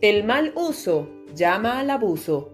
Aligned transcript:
El 0.00 0.22
mal 0.22 0.52
uso 0.54 1.08
llama 1.34 1.80
al 1.80 1.90
abuso. 1.90 2.52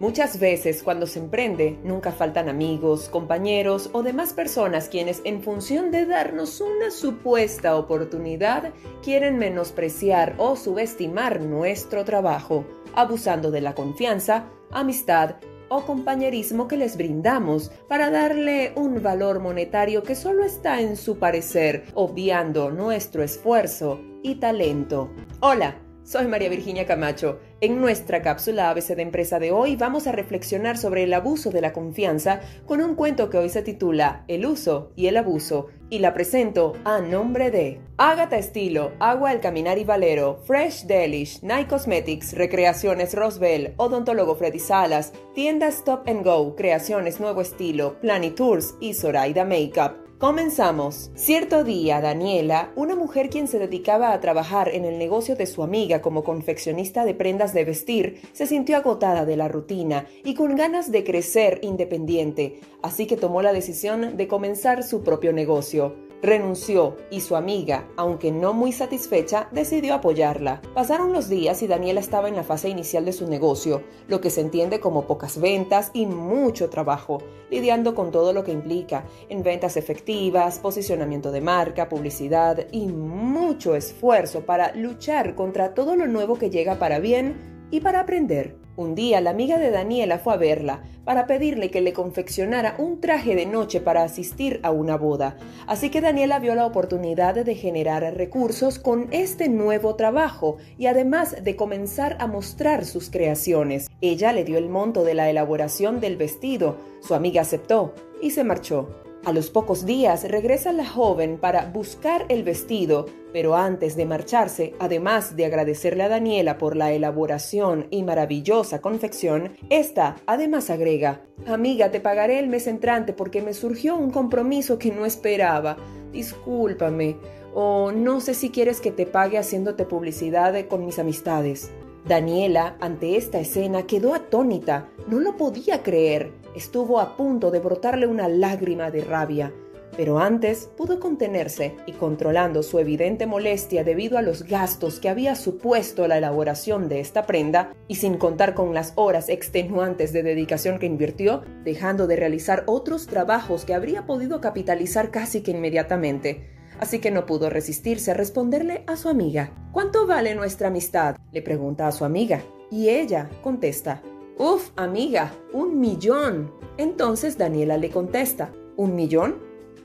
Muchas 0.00 0.40
veces 0.40 0.82
cuando 0.82 1.06
se 1.06 1.18
emprende 1.18 1.78
nunca 1.84 2.10
faltan 2.10 2.48
amigos, 2.48 3.10
compañeros 3.10 3.90
o 3.92 4.02
demás 4.02 4.32
personas 4.32 4.88
quienes 4.88 5.20
en 5.24 5.42
función 5.42 5.90
de 5.90 6.06
darnos 6.06 6.62
una 6.62 6.90
supuesta 6.90 7.76
oportunidad 7.76 8.72
quieren 9.02 9.36
menospreciar 9.36 10.36
o 10.38 10.56
subestimar 10.56 11.42
nuestro 11.42 12.02
trabajo, 12.06 12.64
abusando 12.94 13.50
de 13.50 13.60
la 13.60 13.74
confianza, 13.74 14.46
amistad 14.70 15.36
o 15.68 15.82
compañerismo 15.82 16.66
que 16.66 16.78
les 16.78 16.96
brindamos 16.96 17.72
para 17.88 18.10
darle 18.10 18.72
un 18.74 19.02
valor 19.02 19.40
monetario 19.40 20.02
que 20.02 20.14
solo 20.14 20.44
está 20.44 20.80
en 20.80 20.96
su 20.96 21.18
parecer, 21.18 21.84
obviando 21.92 22.70
nuestro 22.70 23.22
esfuerzo 23.22 24.00
y 24.22 24.36
talento. 24.36 25.10
Hola. 25.40 25.85
Soy 26.06 26.28
María 26.28 26.48
Virginia 26.48 26.86
Camacho. 26.86 27.40
En 27.60 27.80
nuestra 27.80 28.22
cápsula 28.22 28.70
ABC 28.70 28.94
de 28.94 29.02
Empresa 29.02 29.40
de 29.40 29.50
hoy 29.50 29.74
vamos 29.74 30.06
a 30.06 30.12
reflexionar 30.12 30.78
sobre 30.78 31.02
el 31.02 31.12
abuso 31.12 31.50
de 31.50 31.60
la 31.60 31.72
confianza 31.72 32.42
con 32.64 32.80
un 32.80 32.94
cuento 32.94 33.28
que 33.28 33.38
hoy 33.38 33.48
se 33.48 33.62
titula 33.62 34.24
El 34.28 34.46
uso 34.46 34.92
y 34.94 35.08
el 35.08 35.16
abuso 35.16 35.66
y 35.90 35.98
la 35.98 36.14
presento 36.14 36.74
a 36.84 37.00
nombre 37.00 37.50
de 37.50 37.80
Agatha 37.96 38.38
Estilo, 38.38 38.92
Agua 39.00 39.32
El 39.32 39.40
Caminar 39.40 39.78
y 39.78 39.84
Valero, 39.84 40.36
Fresh 40.46 40.84
Delish, 40.84 41.42
Night 41.42 41.66
Cosmetics, 41.66 42.34
Recreaciones 42.34 43.12
Roswell, 43.12 43.74
Odontólogo 43.76 44.36
Freddy 44.36 44.60
Salas, 44.60 45.12
Tienda 45.34 45.66
Stop 45.66 46.06
and 46.08 46.24
Go, 46.24 46.54
Creaciones 46.54 47.18
Nuevo 47.18 47.40
Estilo, 47.40 47.96
Tours 48.36 48.76
y 48.78 48.94
Zoraida 48.94 49.44
Makeup. 49.44 50.05
Comenzamos. 50.18 51.10
Cierto 51.14 51.62
día, 51.62 52.00
Daniela, 52.00 52.72
una 52.74 52.96
mujer 52.96 53.28
quien 53.28 53.48
se 53.48 53.58
dedicaba 53.58 54.14
a 54.14 54.20
trabajar 54.20 54.70
en 54.70 54.86
el 54.86 54.96
negocio 54.96 55.36
de 55.36 55.44
su 55.44 55.62
amiga 55.62 56.00
como 56.00 56.24
confeccionista 56.24 57.04
de 57.04 57.12
prendas 57.12 57.52
de 57.52 57.66
vestir, 57.66 58.22
se 58.32 58.46
sintió 58.46 58.78
agotada 58.78 59.26
de 59.26 59.36
la 59.36 59.48
rutina 59.48 60.06
y 60.24 60.32
con 60.32 60.56
ganas 60.56 60.90
de 60.90 61.04
crecer 61.04 61.58
independiente, 61.60 62.60
así 62.80 63.06
que 63.06 63.18
tomó 63.18 63.42
la 63.42 63.52
decisión 63.52 64.16
de 64.16 64.26
comenzar 64.26 64.84
su 64.84 65.04
propio 65.04 65.34
negocio. 65.34 66.05
Renunció 66.26 66.96
y 67.08 67.20
su 67.20 67.36
amiga, 67.36 67.86
aunque 67.96 68.32
no 68.32 68.52
muy 68.52 68.72
satisfecha, 68.72 69.48
decidió 69.52 69.94
apoyarla. 69.94 70.60
Pasaron 70.74 71.12
los 71.12 71.28
días 71.28 71.62
y 71.62 71.68
Daniela 71.68 72.00
estaba 72.00 72.26
en 72.28 72.34
la 72.34 72.42
fase 72.42 72.68
inicial 72.68 73.04
de 73.04 73.12
su 73.12 73.28
negocio, 73.28 73.84
lo 74.08 74.20
que 74.20 74.30
se 74.30 74.40
entiende 74.40 74.80
como 74.80 75.06
pocas 75.06 75.40
ventas 75.40 75.92
y 75.94 76.04
mucho 76.06 76.68
trabajo, 76.68 77.18
lidiando 77.48 77.94
con 77.94 78.10
todo 78.10 78.32
lo 78.32 78.42
que 78.42 78.50
implica 78.50 79.04
en 79.28 79.44
ventas 79.44 79.76
efectivas, 79.76 80.58
posicionamiento 80.58 81.30
de 81.30 81.42
marca, 81.42 81.88
publicidad 81.88 82.66
y 82.72 82.88
mucho 82.88 83.76
esfuerzo 83.76 84.40
para 84.40 84.74
luchar 84.74 85.36
contra 85.36 85.74
todo 85.74 85.94
lo 85.94 86.08
nuevo 86.08 86.40
que 86.40 86.50
llega 86.50 86.80
para 86.80 86.98
bien 86.98 87.68
y 87.70 87.82
para 87.82 88.00
aprender. 88.00 88.65
Un 88.76 88.94
día 88.94 89.22
la 89.22 89.30
amiga 89.30 89.58
de 89.58 89.70
Daniela 89.70 90.18
fue 90.18 90.34
a 90.34 90.36
verla 90.36 90.82
para 91.06 91.26
pedirle 91.26 91.70
que 91.70 91.80
le 91.80 91.94
confeccionara 91.94 92.74
un 92.78 93.00
traje 93.00 93.34
de 93.34 93.46
noche 93.46 93.80
para 93.80 94.02
asistir 94.02 94.60
a 94.62 94.70
una 94.70 94.98
boda. 94.98 95.38
Así 95.66 95.88
que 95.88 96.02
Daniela 96.02 96.40
vio 96.40 96.54
la 96.54 96.66
oportunidad 96.66 97.34
de 97.34 97.54
generar 97.54 98.02
recursos 98.14 98.78
con 98.78 99.08
este 99.12 99.48
nuevo 99.48 99.94
trabajo 99.94 100.58
y 100.76 100.86
además 100.86 101.42
de 101.42 101.56
comenzar 101.56 102.18
a 102.20 102.26
mostrar 102.26 102.84
sus 102.84 103.08
creaciones. 103.08 103.88
Ella 104.02 104.34
le 104.34 104.44
dio 104.44 104.58
el 104.58 104.68
monto 104.68 105.04
de 105.04 105.14
la 105.14 105.30
elaboración 105.30 106.00
del 106.00 106.18
vestido, 106.18 106.76
su 107.00 107.14
amiga 107.14 107.40
aceptó 107.40 107.94
y 108.20 108.32
se 108.32 108.44
marchó. 108.44 109.05
A 109.26 109.32
los 109.32 109.50
pocos 109.50 109.84
días 109.84 110.22
regresa 110.30 110.70
la 110.70 110.86
joven 110.86 111.38
para 111.38 111.66
buscar 111.72 112.26
el 112.28 112.44
vestido, 112.44 113.06
pero 113.32 113.56
antes 113.56 113.96
de 113.96 114.06
marcharse, 114.06 114.74
además 114.78 115.34
de 115.34 115.46
agradecerle 115.46 116.04
a 116.04 116.08
Daniela 116.08 116.58
por 116.58 116.76
la 116.76 116.92
elaboración 116.92 117.88
y 117.90 118.04
maravillosa 118.04 118.80
confección, 118.80 119.56
esta 119.68 120.14
además 120.26 120.70
agrega, 120.70 121.22
Amiga, 121.44 121.90
te 121.90 121.98
pagaré 121.98 122.38
el 122.38 122.46
mes 122.46 122.68
entrante 122.68 123.12
porque 123.12 123.42
me 123.42 123.52
surgió 123.52 123.96
un 123.96 124.12
compromiso 124.12 124.78
que 124.78 124.92
no 124.92 125.04
esperaba. 125.04 125.76
Discúlpame, 126.12 127.16
o 127.52 127.90
no 127.90 128.20
sé 128.20 128.32
si 128.32 128.50
quieres 128.50 128.80
que 128.80 128.92
te 128.92 129.06
pague 129.06 129.38
haciéndote 129.38 129.86
publicidad 129.86 130.54
con 130.68 130.86
mis 130.86 131.00
amistades. 131.00 131.72
Daniela, 132.06 132.76
ante 132.78 133.16
esta 133.16 133.40
escena, 133.40 133.88
quedó 133.88 134.14
atónita, 134.14 134.88
no 135.08 135.18
lo 135.18 135.36
podía 135.36 135.82
creer. 135.82 136.45
Estuvo 136.56 137.00
a 137.00 137.18
punto 137.18 137.50
de 137.50 137.60
brotarle 137.60 138.06
una 138.06 138.28
lágrima 138.28 138.90
de 138.90 139.02
rabia, 139.02 139.52
pero 139.94 140.18
antes 140.18 140.70
pudo 140.74 140.98
contenerse 140.98 141.76
y 141.84 141.92
controlando 141.92 142.62
su 142.62 142.78
evidente 142.78 143.26
molestia 143.26 143.84
debido 143.84 144.16
a 144.16 144.22
los 144.22 144.42
gastos 144.42 144.98
que 144.98 145.10
había 145.10 145.34
supuesto 145.34 146.08
la 146.08 146.16
elaboración 146.16 146.88
de 146.88 147.00
esta 147.00 147.26
prenda, 147.26 147.74
y 147.88 147.96
sin 147.96 148.16
contar 148.16 148.54
con 148.54 148.72
las 148.72 148.94
horas 148.96 149.28
extenuantes 149.28 150.14
de 150.14 150.22
dedicación 150.22 150.78
que 150.78 150.86
invirtió, 150.86 151.42
dejando 151.62 152.06
de 152.06 152.16
realizar 152.16 152.64
otros 152.66 153.06
trabajos 153.06 153.66
que 153.66 153.74
habría 153.74 154.06
podido 154.06 154.40
capitalizar 154.40 155.10
casi 155.10 155.42
que 155.42 155.50
inmediatamente 155.50 156.56
así 156.80 156.98
que 156.98 157.10
no 157.10 157.26
pudo 157.26 157.48
resistirse 157.50 158.10
a 158.10 158.14
responderle 158.14 158.84
a 158.86 158.96
su 158.96 159.08
amiga. 159.08 159.50
¿Cuánto 159.72 160.06
vale 160.06 160.34
nuestra 160.34 160.68
amistad? 160.68 161.16
le 161.32 161.42
pregunta 161.42 161.86
a 161.86 161.92
su 161.92 162.04
amiga. 162.04 162.42
Y 162.70 162.88
ella 162.88 163.30
contesta, 163.42 164.02
Uf, 164.38 164.70
amiga, 164.76 165.32
un 165.52 165.80
millón. 165.80 166.52
Entonces 166.76 167.38
Daniela 167.38 167.78
le 167.78 167.90
contesta, 167.90 168.52
¿un 168.76 168.94
millón? 168.94 169.36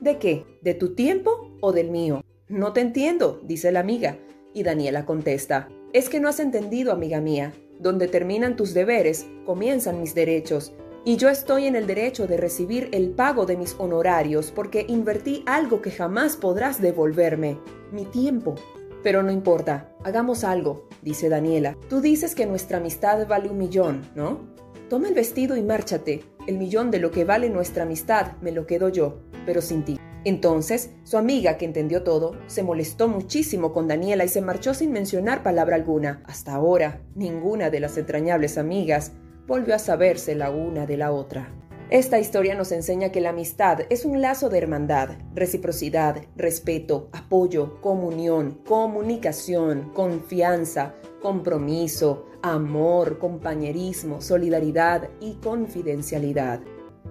¿De 0.02 0.18
qué? 0.18 0.46
¿De 0.62 0.74
tu 0.74 0.94
tiempo 0.94 1.58
o 1.62 1.72
del 1.72 1.90
mío? 1.90 2.22
No 2.50 2.74
te 2.74 2.82
entiendo, 2.82 3.40
dice 3.44 3.72
la 3.72 3.80
amiga. 3.80 4.18
Y 4.54 4.64
Daniela 4.64 5.06
contesta, 5.06 5.70
es 5.94 6.10
que 6.10 6.20
no 6.20 6.28
has 6.28 6.42
entendido, 6.42 6.92
amiga 6.92 7.22
mía. 7.22 7.54
Donde 7.80 8.08
terminan 8.08 8.58
tus 8.58 8.74
deberes, 8.74 9.26
comienzan 9.46 10.02
mis 10.02 10.14
derechos 10.14 10.74
y 11.04 11.18
yo 11.18 11.30
estoy 11.30 11.66
en 11.66 11.76
el 11.76 11.88
derecho 11.88 12.28
de 12.28 12.38
recibir 12.38 12.90
el 12.92 13.10
pago 13.10 13.46
de 13.46 13.58
mis 13.58 13.76
honorarios 13.80 14.52
porque 14.52 14.86
invertí 14.88 15.44
algo 15.48 15.82
que 15.82 15.90
jamás 15.90 16.36
podrás 16.36 16.80
devolverme, 16.80 17.58
mi 17.92 18.06
tiempo. 18.06 18.56
Pero 19.04 19.24
no 19.24 19.32
importa, 19.32 19.92
hagamos 20.04 20.44
algo, 20.44 20.88
dice 21.02 21.30
Daniela. 21.30 21.76
Tú 21.90 22.02
dices 22.02 22.36
que 22.36 22.46
nuestra 22.46 22.78
amistad 22.78 23.28
vale 23.28 23.50
un 23.50 23.58
millón, 23.58 24.02
¿no? 24.16 24.40
Toma 24.90 25.08
el 25.08 25.14
vestido 25.14 25.56
y 25.56 25.64
márchate. 25.64 26.24
El 26.48 26.58
millón 26.58 26.92
de 26.92 27.00
lo 27.00 27.12
que 27.12 27.26
vale 27.26 27.50
nuestra 27.50 27.84
amistad 27.84 28.34
me 28.42 28.52
lo 28.52 28.66
quedo 28.68 28.90
yo, 28.90 29.22
pero 29.46 29.62
sin 29.62 29.86
ti. 29.86 30.00
Entonces, 30.24 30.92
su 31.04 31.18
amiga, 31.18 31.58
que 31.58 31.66
entendió 31.66 32.04
todo, 32.04 32.36
se 32.46 32.62
molestó 32.62 33.08
muchísimo 33.08 33.74
con 33.74 33.88
Daniela 33.88 34.24
y 34.24 34.28
se 34.28 34.42
marchó 34.42 34.74
sin 34.74 34.92
mencionar 34.92 35.42
palabra 35.42 35.76
alguna. 35.76 36.22
Hasta 36.26 36.54
ahora, 36.54 37.02
ninguna 37.16 37.72
de 37.72 37.80
las 37.80 37.98
entrañables 37.98 38.60
amigas 38.60 39.14
volvió 39.48 39.74
a 39.74 39.80
saberse 39.80 40.36
la 40.36 40.52
una 40.52 40.86
de 40.86 40.98
la 40.98 41.12
otra. 41.12 41.52
Esta 41.91 42.19
historia 42.19 42.56
nos 42.56 42.72
enseña 42.72 43.12
que 43.12 43.19
la 43.19 43.31
amistad 43.31 43.81
es 43.90 44.06
un 44.06 44.22
lazo 44.22 44.47
de 44.47 44.59
hermandad, 44.59 45.09
reciprocidad, 45.35 46.22
respeto, 46.38 47.09
apoyo, 47.12 47.81
comunión, 47.81 48.62
comunicación, 48.66 49.91
confianza, 49.94 50.96
compromiso, 51.22 52.28
amor, 52.44 53.19
compañerismo, 53.19 54.22
solidaridad 54.22 55.09
y 55.19 55.34
confidencialidad. 55.44 56.62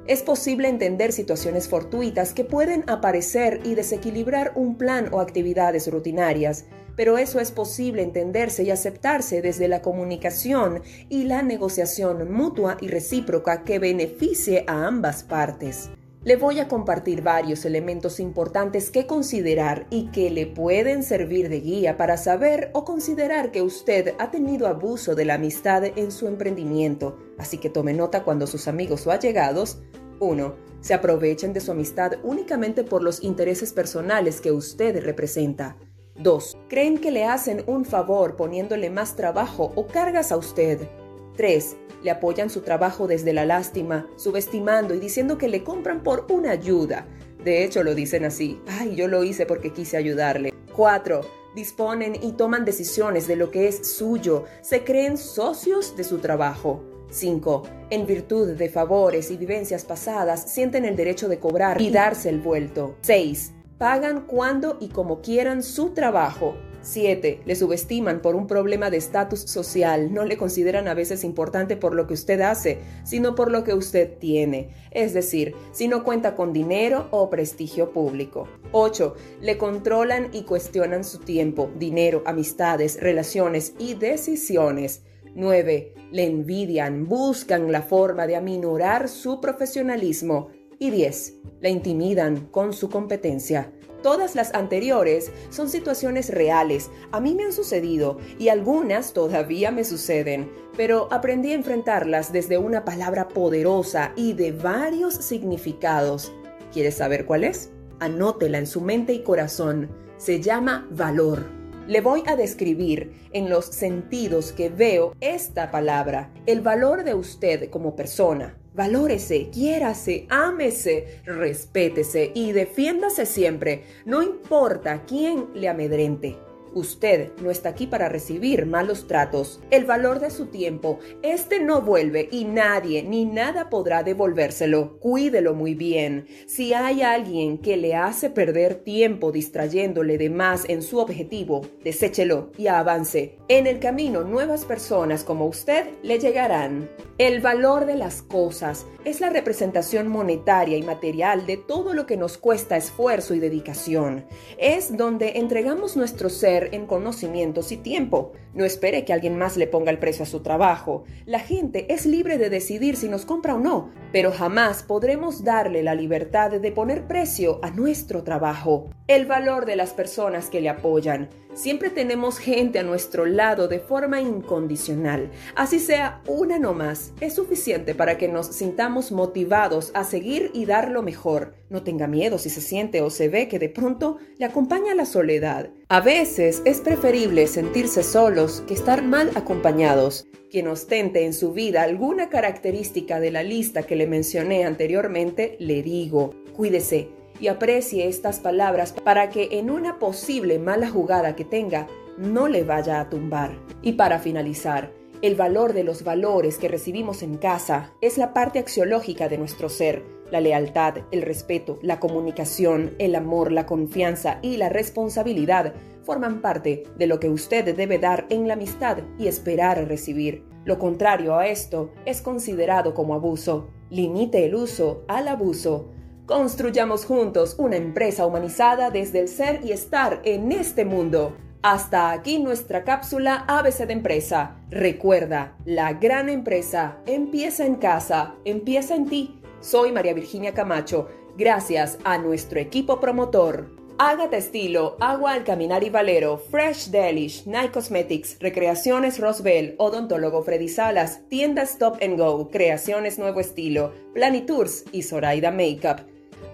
Es 0.07 0.23
posible 0.23 0.69
entender 0.69 1.13
situaciones 1.13 1.69
fortuitas 1.69 2.33
que 2.33 2.45
pueden 2.45 2.89
aparecer 2.89 3.61
y 3.65 3.75
desequilibrar 3.75 4.53
un 4.55 4.79
plan 4.79 5.11
o 5.13 5.21
actividades 5.21 5.93
rutinarias, 5.93 6.65
pero 7.01 7.17
eso 7.17 7.41
es 7.41 7.51
posible 7.51 8.03
entenderse 8.03 8.63
y 8.63 8.71
aceptarse 8.71 9.41
desde 9.41 9.69
la 9.69 9.81
comunicación 9.81 10.83
y 11.09 11.25
la 11.25 11.41
negociación 11.41 12.31
mutua 12.31 12.77
y 12.79 12.89
recíproca 12.89 13.65
que 13.65 13.79
beneficie 13.79 14.65
a 14.67 14.87
ambas 14.87 15.23
partes. 15.23 15.89
Le 16.25 16.37
voy 16.37 16.61
a 16.61 16.69
compartir 16.69 17.23
varios 17.23 17.65
elementos 17.65 18.21
importantes 18.21 18.91
que 18.91 19.07
considerar 19.07 19.87
y 19.89 20.09
que 20.09 20.29
le 20.29 20.45
pueden 20.45 21.03
servir 21.03 21.49
de 21.49 21.61
guía 21.61 21.97
para 21.97 22.19
saber 22.19 22.69
o 22.75 22.85
considerar 22.85 23.51
que 23.51 23.63
usted 23.63 24.13
ha 24.19 24.31
tenido 24.31 24.67
abuso 24.67 25.15
de 25.15 25.25
la 25.25 25.37
amistad 25.37 25.83
en 25.87 26.13
su 26.13 26.27
emprendimiento, 26.27 27.17
así 27.39 27.57
que 27.57 27.71
tome 27.71 27.95
nota 27.95 28.25
cuando 28.25 28.47
sus 28.47 28.69
amigos 28.69 29.07
o 29.07 29.11
allegados 29.11 29.81
1. 30.19 30.55
Se 30.83 30.93
aprovechen 30.93 31.55
de 31.55 31.61
su 31.61 31.73
amistad 31.73 32.13
únicamente 32.23 32.85
por 32.85 33.03
los 33.03 33.23
intereses 33.23 33.73
personales 33.73 34.43
que 34.43 34.53
usted 34.53 35.03
representa. 35.03 35.79
2. 36.23 36.59
Creen 36.69 36.99
que 36.99 37.11
le 37.11 37.25
hacen 37.25 37.63
un 37.67 37.85
favor 37.85 38.37
poniéndole 38.37 38.91
más 38.91 39.17
trabajo 39.17 39.73
o 39.75 39.87
cargas 39.87 40.33
a 40.33 40.37
usted. 40.37 40.89
3. 41.37 41.77
Le 42.03 42.11
apoyan 42.11 42.51
su 42.51 42.61
trabajo 42.61 43.07
desde 43.07 43.33
la 43.33 43.45
lástima, 43.45 44.07
subestimando 44.17 44.95
y 44.95 45.01
diciendo 45.01 45.39
que 45.39 45.49
le 45.49 45.65
compran 45.65 46.03
por 46.03 46.27
una 46.31 46.51
ayuda. 46.51 47.07
De 47.43 47.65
hecho, 47.65 47.83
lo 47.83 47.95
dicen 47.95 48.25
así. 48.25 48.61
Ay, 48.67 48.95
yo 48.95 49.09
lo 49.09 49.25
hice 49.25 49.47
porque 49.47 49.73
quise 49.73 49.97
ayudarle. 49.97 50.53
4. 50.75 51.21
Disponen 51.55 52.15
y 52.23 52.33
toman 52.33 52.65
decisiones 52.65 53.27
de 53.27 53.37
lo 53.37 53.51
que 53.51 53.69
es 53.69 53.89
suyo. 53.97 54.45
Se 54.61 54.85
creen 54.85 55.17
socios 55.17 55.97
de 55.97 56.05
su 56.05 56.19
trabajo. 56.19 56.83
5. 57.11 57.63
En 57.91 58.07
virtud 58.07 58.57
de 58.57 58.69
favores 58.69 59.31
y 59.31 59.37
vivencias 59.37 59.85
pasadas, 59.85 60.53
sienten 60.53 60.85
el 60.85 60.97
derecho 60.97 61.29
de 61.29 61.39
cobrar 61.39 61.81
y 61.81 61.91
darse 61.91 62.29
el 62.29 62.41
vuelto. 62.41 62.95
6 63.01 63.55
pagan 63.81 64.27
cuando 64.27 64.77
y 64.79 64.89
como 64.89 65.23
quieran 65.23 65.63
su 65.63 65.95
trabajo. 65.95 66.55
7. 66.83 67.41
Le 67.47 67.57
subestiman 67.57 68.21
por 68.21 68.37
un 68.37 68.47
problema 68.47 68.91
de 68.91 68.99
estatus 68.99 69.41
social. 69.41 70.13
No 70.13 70.27
le 70.27 70.37
consideran 70.37 70.87
a 70.87 70.93
veces 70.93 71.25
importante 71.25 71.79
por 71.79 71.95
lo 71.95 72.07
que 72.07 72.13
usted 72.13 72.43
hace, 72.43 72.81
sino 73.05 73.35
por 73.35 73.51
lo 73.51 73.65
que 73.65 73.73
usted 73.73 74.19
tiene. 74.19 74.69
Es 74.91 75.15
decir, 75.15 75.55
si 75.73 75.89
no 75.89 76.05
cuenta 76.05 76.37
con 76.37 76.53
dinero 76.53 77.09
o 77.11 77.31
prestigio 77.31 77.91
público. 77.91 78.49
8. 78.73 79.15
Le 79.41 79.57
controlan 79.57 80.29
y 80.35 80.43
cuestionan 80.43 81.03
su 81.03 81.21
tiempo, 81.21 81.71
dinero, 81.79 82.23
amistades, 82.27 83.01
relaciones 83.01 83.73
y 83.79 83.95
decisiones. 83.95 85.05
9. 85.35 85.95
Le 86.13 86.27
envidian, 86.27 87.09
buscan 87.09 87.73
la 87.73 87.81
forma 87.81 88.27
de 88.27 88.37
aminorar 88.37 89.09
su 89.09 89.41
profesionalismo. 89.41 90.49
Y 90.83 90.89
10. 90.89 91.35
Le 91.61 91.69
intimidan 91.69 92.47
con 92.47 92.73
su 92.73 92.89
competencia. 92.89 93.71
Todas 94.03 94.35
las 94.35 94.55
anteriores 94.55 95.31
son 95.51 95.69
situaciones 95.69 96.31
reales, 96.31 96.91
a 97.13 97.21
mí 97.21 97.35
me 97.35 97.45
han 97.45 97.53
sucedido 97.53 98.17
y 98.39 98.49
algunas 98.49 99.13
todavía 99.13 99.73
me 99.73 99.85
suceden, 99.85 100.51
pero 100.79 101.13
aprendí 101.13 101.53
a 101.53 101.57
enfrentarlas 101.57 102.33
desde 102.33 102.57
una 102.57 102.87
palabra 102.87 103.29
poderosa 103.29 104.15
y 104.17 104.33
de 104.33 104.53
varios 104.53 105.17
significados. 105.17 106.33
¿Quieres 106.73 106.95
saber 106.95 107.27
cuál 107.27 107.45
es? 107.45 107.71
Anótela 107.99 108.57
en 108.57 108.67
su 108.67 108.81
mente 108.81 109.13
y 109.13 109.23
corazón. 109.23 109.91
Se 110.17 110.41
llama 110.41 110.89
valor. 110.91 111.45
Le 111.89 112.01
voy 112.01 112.23
a 112.27 112.37
describir 112.37 113.13
en 113.35 113.51
los 113.51 113.67
sentidos 113.67 114.53
que 114.53 114.71
veo 114.71 115.15
esta 115.21 115.71
palabra, 115.71 116.33
el 116.47 116.63
valor 116.63 117.05
de 117.05 117.13
usted 117.13 117.69
como 117.69 117.97
persona, 117.97 118.57
Valórese, 118.73 119.51
quiérase, 119.51 120.27
ámese, 120.29 121.23
respétese 121.25 122.31
y 122.35 122.53
defiéndase 122.53 123.27
siempre, 123.27 123.85
no 124.05 124.23
importa 124.23 125.05
quién 125.07 125.49
le 125.55 125.69
amedrente. 125.69 126.50
Usted 126.75 127.31
no 127.43 127.51
está 127.51 127.71
aquí 127.71 127.87
para 127.87 128.09
recibir 128.09 128.67
malos 128.67 129.07
tratos. 129.07 129.61
El 129.71 129.85
valor 129.85 130.21
de 130.21 130.31
su 130.31 130.47
tiempo, 130.47 130.99
este 131.23 131.61
no 131.61 131.83
vuelve 131.83 132.29
y 132.31 132.45
nadie 132.45 133.03
ni 133.03 133.25
nada 133.25 133.71
podrá 133.71 134.03
devolvérselo. 134.03 134.99
Cuídelo 135.01 135.55
muy 135.55 135.75
bien. 135.75 136.27
Si 136.47 136.73
hay 136.75 137.03
alguien 137.03 137.59
que 137.59 137.77
le 137.77 137.95
hace 137.95 138.31
perder 138.31 138.77
tiempo 138.77 139.33
distrayéndole 139.33 140.19
de 140.19 140.31
más 140.31 140.69
en 140.69 140.83
su 140.83 140.99
objetivo, 140.99 141.63
deséchelo 141.83 142.53
y 142.57 142.69
avance. 142.69 143.37
En 143.49 143.67
el 143.67 143.81
camino, 143.81 144.23
nuevas 144.23 144.65
personas 144.65 145.25
como 145.25 145.47
usted 145.47 145.87
le 146.03 146.19
llegarán. 146.19 146.89
El 147.19 147.41
valor 147.41 147.85
de 147.85 147.97
las 147.97 148.23
cosas 148.23 148.87
es 149.05 149.21
la 149.21 149.29
representación 149.29 150.09
monetaria 150.09 150.79
y 150.79 150.83
material 150.83 151.45
de 151.45 151.59
todo 151.59 151.93
lo 151.93 152.07
que 152.07 152.17
nos 152.17 152.39
cuesta 152.39 152.79
esfuerzo 152.79 153.35
y 153.35 153.41
dedicación. 153.41 154.25
Es 154.57 154.97
donde 154.97 155.39
entregamos 155.39 155.97
nuestro 155.97 156.31
ser 156.31 156.60
en 156.73 156.87
conocimientos 156.87 157.73
y 157.73 157.77
tiempo. 157.77 158.33
No 158.53 158.65
espere 158.65 159.05
que 159.05 159.13
alguien 159.13 159.39
más 159.39 159.57
le 159.57 159.67
ponga 159.67 159.91
el 159.91 159.99
precio 159.99 160.25
a 160.25 160.27
su 160.27 160.41
trabajo. 160.41 161.05
La 161.25 161.41
gente 161.41 161.93
es 161.93 162.05
libre 162.05 162.37
de 162.37 162.51
decidir 162.51 162.97
si 162.97 163.09
nos 163.09 163.25
compra 163.25 163.55
o 163.55 163.59
no, 163.59 163.91
pero 164.13 164.33
jamás 164.33 164.83
podremos 164.83 165.45
darle 165.45 165.83
la 165.83 165.95
libertad 165.95 166.51
de 166.51 166.73
poner 166.73 167.07
precio 167.07 167.61
a 167.63 167.71
nuestro 167.71 168.23
trabajo. 168.23 168.91
El 169.07 169.27
valor 169.27 169.67
de 169.67 169.77
las 169.77 169.93
personas 169.93 170.51
que 170.51 170.61
le 170.61 170.69
apoyan. 170.69 171.29
Siempre 171.55 171.91
tenemos 171.91 172.39
gente 172.39 172.79
a 172.79 172.85
nuestro 172.85 173.27
lado 173.27 173.67
de 173.67 173.81
forma 173.81 174.21
incondicional. 174.21 175.31
Así 175.57 175.81
sea 175.81 176.23
una 176.27 176.59
no 176.59 176.75
más, 176.75 177.13
es 177.21 177.35
suficiente 177.35 177.95
para 177.95 178.19
que 178.19 178.29
nos 178.29 178.47
sintamos 178.47 179.11
motivados 179.11 179.91
a 179.95 180.05
seguir 180.05 180.51
y 180.55 180.67
dar 180.67 180.91
lo 180.91 181.03
mejor. 181.03 181.60
No 181.71 181.85
tenga 181.85 182.09
miedo 182.09 182.39
si 182.39 182.51
se 182.51 182.61
siente 182.61 183.01
o 183.01 183.11
se 183.11 183.29
ve 183.29 183.47
que 183.47 183.61
de 183.61 183.69
pronto 183.69 184.19
le 184.39 184.45
acompaña 184.45 184.93
la 184.97 185.07
soledad. 185.07 185.71
A 185.89 186.01
veces 186.01 186.63
es 186.65 186.81
preferible 186.81 187.47
sentirse 187.47 188.03
solos 188.03 188.65
que 188.67 188.75
estar 188.75 189.05
mal 189.05 189.31
acompañados. 189.37 190.27
Quien 190.51 190.67
ostente 190.67 191.25
en 191.25 191.33
su 191.33 191.53
vida 191.53 191.83
alguna 191.83 192.29
característica 192.29 193.21
de 193.21 193.31
la 193.31 193.45
lista 193.45 193.85
que 193.85 193.95
le 193.95 194.09
mencioné 194.09 194.65
anteriormente, 194.65 195.57
le 195.61 195.85
digo, 195.85 196.35
cuídese 196.57 197.09
y 197.39 197.47
aprecie 197.47 198.09
estas 198.09 198.41
palabras 198.41 198.93
para 198.93 199.31
que 199.31 199.51
en 199.53 199.71
una 199.71 200.01
posible 200.01 200.59
mala 200.59 200.91
jugada 200.91 201.37
que 201.37 201.45
tenga 201.45 201.87
no 202.19 202.49
le 202.49 202.65
vaya 202.65 203.01
a 203.01 203.09
tumbar. 203.09 203.57
Y 203.81 203.93
para 203.93 204.19
finalizar, 204.19 204.93
el 205.23 205.37
valor 205.37 205.73
de 205.73 205.85
los 205.85 206.03
valores 206.03 206.59
que 206.59 206.67
recibimos 206.67 207.23
en 207.23 207.37
casa 207.37 207.93
es 208.01 208.19
la 208.19 208.33
parte 208.35 208.59
axiológica 208.59 209.29
de 209.29 209.39
nuestro 209.39 209.69
ser. 209.69 210.03
La 210.31 210.41
lealtad, 210.41 210.99
el 211.11 211.23
respeto, 211.23 211.79
la 211.83 211.99
comunicación, 211.99 212.93
el 212.99 213.15
amor, 213.15 213.53
la 213.53 213.67
confianza 213.67 214.39
y 214.43 214.57
la 214.57 214.69
responsabilidad 214.69 215.75
forman 216.05 216.41
parte 216.41 216.85
de 216.97 217.07
lo 217.07 217.21
que 217.21 217.29
usted 217.29 217.75
debe 217.75 217.99
dar 217.99 218.27
en 218.31 218.49
la 218.49 218.55
amistad 218.55 218.99
y 219.19 219.27
esperar 219.27 219.87
recibir. 219.89 220.45
Lo 220.65 220.79
contrario 220.79 221.37
a 221.37 221.47
esto 221.47 221.91
es 222.05 222.23
considerado 222.23 222.95
como 222.95 223.15
abuso. 223.15 223.69
Limite 223.91 224.45
el 224.45 224.55
uso 224.55 225.05
al 225.09 225.29
abuso. 225.29 225.89
Construyamos 226.27 227.07
juntos 227.07 227.57
una 227.59 227.77
empresa 227.77 228.25
humanizada 228.25 228.91
desde 228.91 229.21
el 229.21 229.29
ser 229.29 229.61
y 229.65 229.73
estar 229.73 230.21
en 230.25 230.53
este 230.53 230.85
mundo. 230.85 231.37
Hasta 231.63 232.13
aquí 232.13 232.39
nuestra 232.39 232.85
cápsula 232.85 233.45
ABC 233.49 233.87
de 233.87 233.93
empresa. 233.93 234.57
Recuerda, 234.71 235.57
la 235.65 235.93
gran 235.95 236.29
empresa 236.29 236.99
empieza 237.05 237.67
en 237.67 237.75
casa, 237.75 238.35
empieza 238.45 238.95
en 238.95 239.07
ti. 239.07 239.40
Soy 239.61 239.93
María 239.93 240.15
Virginia 240.15 240.55
Camacho. 240.55 241.09
Gracias 241.37 241.99
a 242.05 242.19
nuestro 242.19 242.59
equipo 242.59 242.99
promotor. 242.99 243.71
Hágate 243.99 244.39
estilo, 244.39 244.97
agua 244.99 245.33
al 245.35 245.45
caminar 245.45 245.85
y 245.85 245.91
valero, 245.91 246.39
Fresh 246.39 246.87
Delish, 246.87 247.47
Night 247.47 247.71
Cosmetics, 247.71 248.39
Recreaciones 248.41 249.19
Rosbel, 249.19 249.75
Odontólogo 249.77 250.43
Freddy 250.43 250.69
Salas, 250.69 251.21
Tienda 251.29 251.63
Stop 251.65 251.99
and 252.03 252.19
Go, 252.19 252.49
Creaciones 252.49 253.19
Nuevo 253.19 253.41
Estilo, 253.41 253.93
Planitours 254.15 254.85
y 254.93 255.03
Zoraida 255.03 255.51
Makeup. 255.51 256.01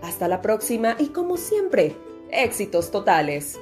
Hasta 0.02 0.26
la 0.26 0.42
próxima 0.42 0.96
y 0.98 1.06
como 1.10 1.36
siempre, 1.36 1.94
éxitos 2.32 2.90
totales. 2.90 3.60